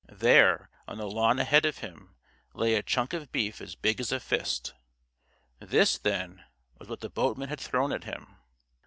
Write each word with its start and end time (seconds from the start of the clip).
There, 0.09 0.71
on 0.87 0.97
the 0.97 1.07
lawn 1.07 1.37
ahead 1.37 1.63
of 1.63 1.77
him, 1.77 2.15
lay 2.55 2.73
a 2.73 2.81
chunk 2.81 3.13
of 3.13 3.31
beef 3.31 3.61
as 3.61 3.75
big 3.75 3.99
as 3.99 4.11
a 4.11 4.19
fist. 4.19 4.73
This, 5.59 5.99
then, 5.99 6.43
was 6.79 6.89
what 6.89 7.01
the 7.01 7.09
boatman 7.11 7.49
had 7.49 7.59
thrown 7.61 7.91
at 7.93 8.05
him! 8.05 8.37